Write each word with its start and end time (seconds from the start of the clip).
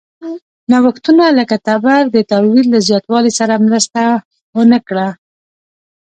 نوښتونه 0.71 1.25
لکه 1.39 1.55
تبر 1.67 2.01
د 2.11 2.17
تولید 2.31 2.65
له 2.73 2.79
زیاتوالي 2.87 3.31
سره 3.39 3.63
مرسته 3.65 4.01
ونه 4.55 4.79
کړه. 4.87 5.07